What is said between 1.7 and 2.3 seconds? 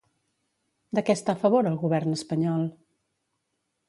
el govern